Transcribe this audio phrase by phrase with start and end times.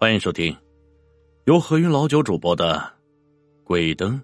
[0.00, 0.56] 欢迎收听
[1.44, 2.78] 由何云老九主播的
[3.64, 4.18] 《鬼灯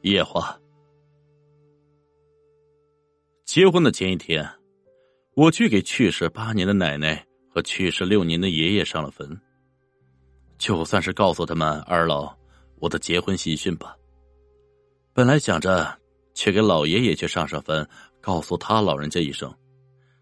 [0.00, 0.58] 夜话》。
[3.44, 4.48] 结婚的前一天，
[5.34, 9.38] 我去给去世八年的奶奶和去世六年的爷爷上了坟，
[10.56, 12.34] 就算是告诉他们二老
[12.76, 13.94] 我的结婚喜讯吧。
[15.12, 15.98] 本来想着
[16.32, 17.86] 去给老爷爷去上上坟，
[18.22, 19.54] 告诉他老人家一声，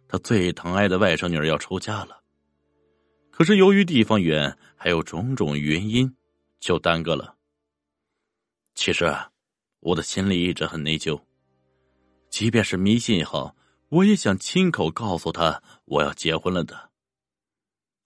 [0.08, 2.20] 他最疼爱的外甥女儿要出嫁了。
[3.36, 6.10] 可是由于地方远，还有种种原因，
[6.58, 7.36] 就耽搁了。
[8.74, 9.30] 其实啊，
[9.80, 11.20] 我的心里一直很内疚。
[12.30, 13.54] 即便是迷信也好，
[13.90, 16.90] 我也想亲口告诉他我要结婚了的。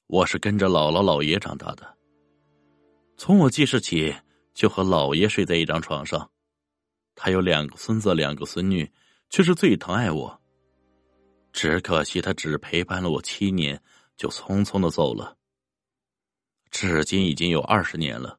[0.08, 1.96] 我是跟着姥姥姥爷长大的，
[3.16, 4.12] 从我记事起
[4.52, 6.28] 就和姥爷睡在一张床上。
[7.14, 8.90] 他有两个孙子，两个孙女，
[9.28, 10.40] 却是最疼爱我。
[11.52, 13.80] 只可惜他只陪伴了我七年。
[14.20, 15.34] 就匆匆的走了。
[16.70, 18.38] 至今已经有二十年了，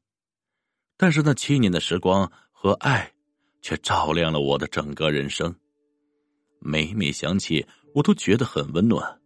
[0.95, 3.11] 但是那七年的时光和爱，
[3.64, 5.55] 却照亮了我的整个人生。
[6.59, 9.20] 每每想起，我都觉得很温暖。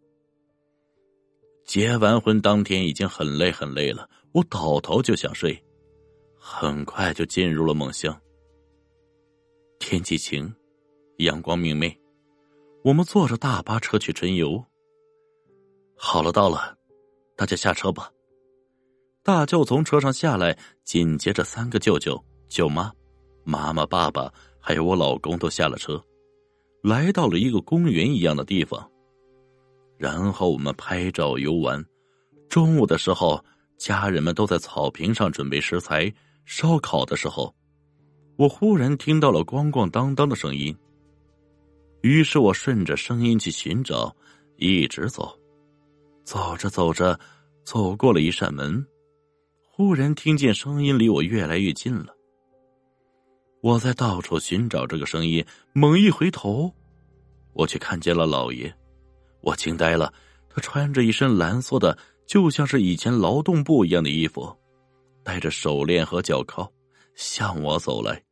[1.66, 5.62] 结完婚当天已经很累很累了，我倒头就想睡，
[6.40, 8.18] 很快就进入了梦乡。
[9.78, 10.56] 天气晴，
[11.18, 12.00] 阳光明媚，
[12.82, 14.66] 我们坐着大巴车去春游。
[15.96, 16.78] 好了，到了，
[17.36, 18.12] 大家下车吧。
[19.24, 22.92] 大舅从车上下来，紧接着三个舅舅、舅妈、
[23.44, 26.00] 妈妈、爸爸，还有我老公都下了车，
[26.84, 28.88] 来到了一个公园一样的地方。
[29.98, 31.84] 然后我们拍照游玩。
[32.50, 33.44] 中午的时候，
[33.78, 36.14] 家人们都在草坪上准备食材
[36.46, 37.54] 烧烤的时候，
[38.38, 40.76] 我忽然听到了咣咣当当的声音。
[42.02, 44.16] 于是我顺着声音去寻找，
[44.58, 45.36] 一直走。
[46.26, 47.18] 走着走着，
[47.64, 48.84] 走过了一扇门，
[49.72, 52.08] 忽然听见声音离我越来越近了。
[53.62, 56.74] 我在到处寻找这个声音，猛一回头，
[57.54, 58.76] 我却看见了老爷。
[59.42, 60.12] 我惊呆了，
[60.50, 61.96] 他穿着一身蓝色的，
[62.26, 64.52] 就像是以前劳动部一样的衣服，
[65.24, 66.68] 戴着手链和脚铐，
[67.14, 68.24] 向我走来。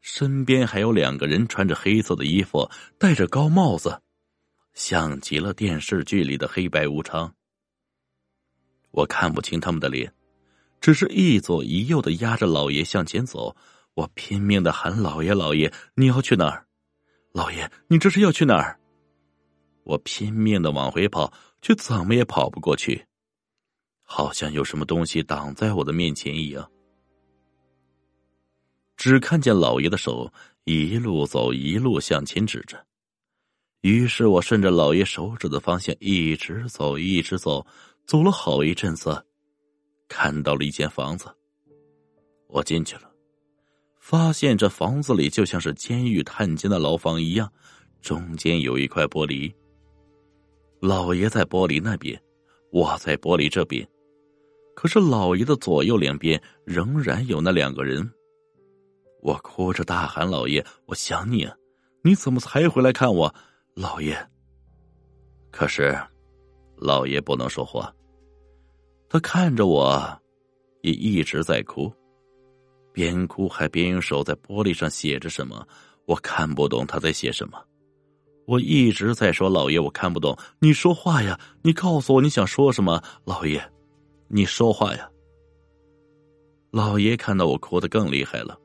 [0.00, 2.66] 身边还有两个人，穿着黑色的衣服，
[2.98, 4.00] 戴着高帽子。
[4.74, 7.34] 像极了电视剧里的黑白无常。
[8.90, 10.12] 我看不清他们的脸，
[10.80, 13.56] 只是一左一右的压着老爷向前走。
[13.94, 16.66] 我拼命的喊：“老爷，老爷，你要去哪儿？
[17.32, 18.78] 老爷，你这是要去哪儿？”
[19.84, 23.04] 我拼命的往回跑，却怎么也跑不过去，
[24.04, 26.70] 好像有什么东西挡在我的面前一样。
[28.96, 30.32] 只看见老爷的手
[30.64, 32.86] 一路走，一路向前指着。
[33.82, 37.66] 于是我顺着老爷手指的方向一直走，一直走，
[38.06, 39.24] 走了好一阵子，
[40.06, 41.26] 看到了一间房子。
[42.48, 43.10] 我进去了，
[43.98, 47.50] 发现这房子里就像是监狱探监的牢房一样，
[48.02, 49.50] 中间有一块玻璃。
[50.80, 52.20] 老爷在玻璃那边，
[52.70, 53.88] 我在玻璃这边，
[54.74, 58.10] 可是老爷的左右两边仍然有那两个人。
[59.22, 61.54] 我哭着大喊：“老爷，我想你啊！
[62.02, 63.34] 你怎么才回来看我？”
[63.74, 64.16] 老爷，
[65.50, 65.96] 可是
[66.76, 67.94] 老爷不能说话。
[69.08, 70.20] 他看着我，
[70.82, 71.92] 也一直在哭，
[72.92, 75.66] 边哭还边用手在玻璃上写着什么，
[76.06, 77.62] 我看不懂他在写什么。
[78.46, 81.38] 我一直在说：“老爷，我看不懂，你说话呀！
[81.62, 83.62] 你告诉我你想说什么，老爷，
[84.26, 85.08] 你说话呀！”
[86.72, 88.58] 老爷看到我哭的更厉害了，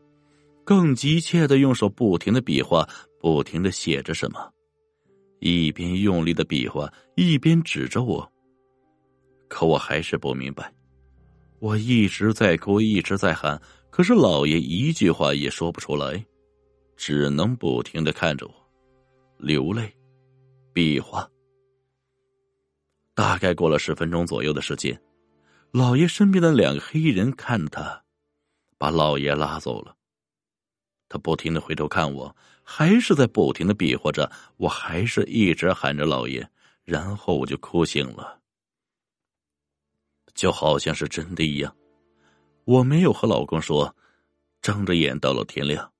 [0.63, 2.87] 更急切的用手不停的比划，
[3.19, 4.51] 不停的写着什么。
[5.45, 8.27] 一边用力的比划，一边指着我。
[9.47, 10.73] 可我还是不明白。
[11.59, 13.61] 我一直在哭，一直在喊，
[13.91, 16.25] 可是老爷一句话也说不出来，
[16.97, 18.53] 只能不停的看着我，
[19.37, 19.95] 流泪，
[20.73, 21.29] 比划。
[23.13, 24.99] 大概过了十分钟左右的时间，
[25.69, 28.03] 老爷身边的两个黑人看他，
[28.79, 29.95] 把老爷拉走了。
[31.07, 32.35] 他不停的回头看我，
[32.67, 36.45] 还是在不停的比划着，我还是一直喊着老爷，
[36.83, 38.39] 然后我就哭醒了，
[40.33, 41.73] 就好像是真的一样。
[42.63, 43.95] 我没有和老公说，
[44.61, 45.93] 睁着眼到了天亮，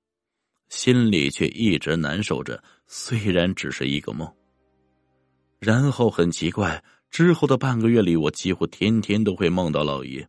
[0.68, 4.30] 心里却一直难受着，虽然只是一个梦。
[5.60, 10.28] 然后很奇怪，之后的半个月里，我几乎天天都会梦到老爷，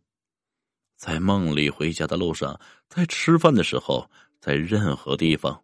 [0.96, 2.58] 在梦里回家的路上，
[2.88, 4.08] 在吃饭的时候。
[4.40, 5.60] 在任何地方，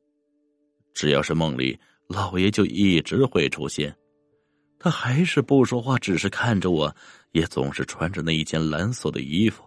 [0.94, 3.94] 只要是梦里，老爷就一直会出现。
[4.78, 6.94] 他还是不说话，只是看着我，
[7.32, 9.64] 也总是穿着那一件蓝色的衣服，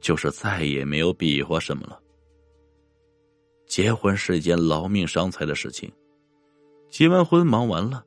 [0.00, 1.98] 就是再也没有比划什么了。
[3.66, 5.90] 结婚是一件劳命伤财的事情，
[6.90, 8.04] 结完婚忙完了，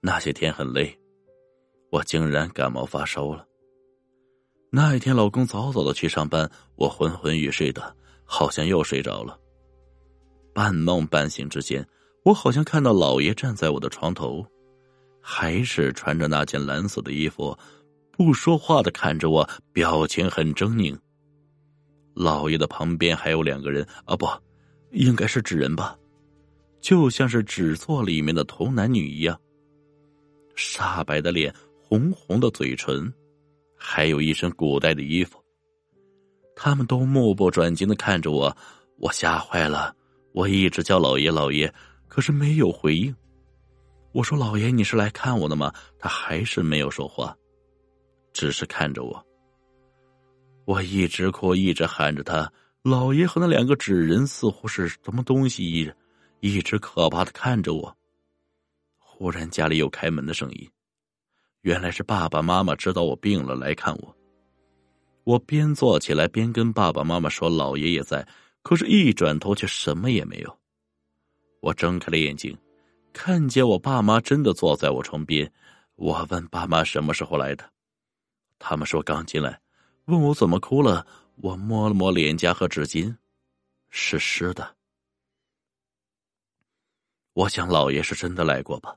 [0.00, 0.98] 那些天很累，
[1.90, 3.46] 我竟然感冒发烧了。
[4.70, 9.38] 那一天，老公早早的去上班，我昏昏欲睡的，好像又睡着了。
[10.52, 11.86] 半梦半醒之间，
[12.24, 14.44] 我好像看到老爷站在我的床头，
[15.20, 17.56] 还是穿着那件蓝色的衣服，
[18.12, 20.98] 不说话的看着我，表情很狰狞。
[22.14, 24.26] 老爷的旁边还有两个人啊，不，
[24.90, 25.96] 应该是纸人吧，
[26.80, 29.38] 就像是纸做里面的童男女一样。
[30.56, 33.12] 煞白的脸，红红的嘴唇，
[33.76, 35.40] 还有一身古代的衣服。
[36.56, 38.56] 他们都目不转睛的看着我，
[38.98, 39.94] 我吓坏了。
[40.32, 41.72] 我一直叫老爷老爷，
[42.06, 43.14] 可是没有回应。
[44.12, 47.36] 我说：“老爷，你是来看我的吗？”他还是没有说话，
[48.32, 49.26] 只是看着我。
[50.64, 52.50] 我一直哭，一直喊着他。
[52.82, 55.92] 老爷和那两个纸人似乎是什么东西一
[56.40, 57.94] 一直可怕的看着我。
[58.98, 60.70] 忽然家里有开门的声音，
[61.62, 64.16] 原来是爸爸妈妈知道我病了来看我。
[65.24, 68.26] 我边坐起来边跟爸爸妈妈说：“老爷也在。”
[68.68, 70.58] 可是，一转头却什么也没有。
[71.60, 72.54] 我睁开了眼睛，
[73.14, 75.50] 看见我爸妈真的坐在我床边。
[75.94, 77.64] 我问爸妈什么时候来的，
[78.58, 79.58] 他们说刚进来，
[80.04, 81.06] 问我怎么哭了。
[81.36, 83.16] 我摸了摸脸颊和纸巾，
[83.88, 84.76] 是湿的。
[87.32, 88.94] 我想老爷是真的来过吧，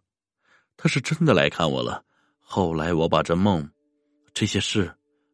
[0.75, 2.03] 他是真的来看我了。
[2.41, 3.71] 后来我把这梦，
[4.33, 4.93] 这些事，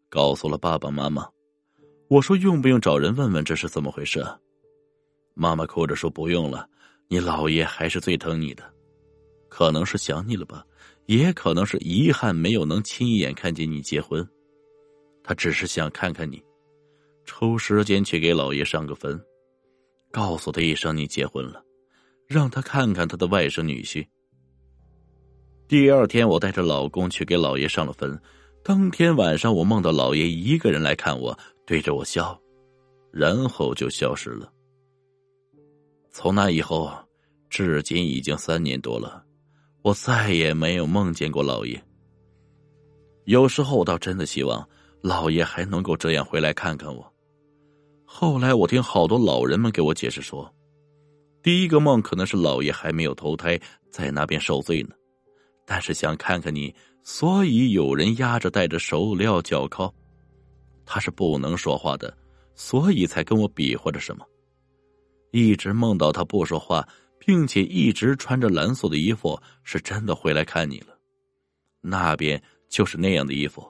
[0.10, 1.28] 告诉了爸爸妈妈。
[2.10, 4.26] 我说：“用不用找人问问这是怎么回事？”
[5.36, 6.68] 妈妈哭着说：“不用了，
[7.10, 8.64] 你姥爷还是最疼你的，
[9.50, 10.66] 可能是想你了吧，
[11.06, 14.28] 也可能是遗憾没有能亲眼看见你结婚，
[15.24, 16.42] 他只是想看看你，
[17.26, 19.20] 抽时间去给姥爷上个坟，
[20.12, 21.62] 告诉他一声你结婚了，
[22.26, 24.08] 让他看看他的外甥女婿。”
[25.68, 28.18] 第二天，我带着老公去给姥爷上了坟。
[28.64, 31.38] 当天晚上，我梦到姥爷一个人来看我。
[31.68, 32.40] 对着我笑，
[33.12, 34.52] 然后就消失了。
[36.10, 36.90] 从那以后，
[37.50, 39.22] 至今已经三年多了，
[39.82, 41.80] 我再也没有梦见过老爷。
[43.26, 44.66] 有时候我倒真的希望
[45.02, 47.14] 老爷还能够这样回来看看我。
[48.06, 50.50] 后来我听好多老人们给我解释说，
[51.44, 53.60] 第一个梦可能是老爷还没有投胎，
[53.92, 54.96] 在那边受罪呢，
[55.66, 56.74] 但是想看看你，
[57.04, 59.94] 所以有人压着带着手镣脚铐。
[60.88, 62.18] 他是不能说话的，
[62.56, 64.26] 所以才跟我比划着什么。
[65.32, 66.88] 一直梦到他不说话，
[67.20, 70.98] 并且一直穿着蓝色的衣服，是真的回来看你了。
[71.82, 73.70] 那边就是那样的衣服，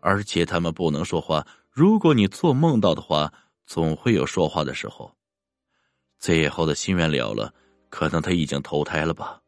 [0.00, 1.46] 而且他们不能说话。
[1.70, 3.32] 如果你做梦到的话，
[3.64, 5.14] 总会有说话的时候。
[6.18, 7.54] 最后的心愿了了，
[7.88, 9.40] 可能他已经投胎了吧。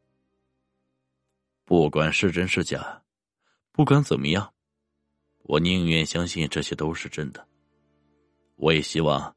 [1.64, 3.02] 不管是真是假，
[3.72, 4.53] 不管怎么样。
[5.44, 7.46] 我宁愿相信这些都是真的。
[8.56, 9.34] 我也希望，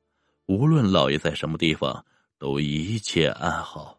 [0.48, 2.06] 无论老爷在什么地方，
[2.38, 3.97] 都一切安好。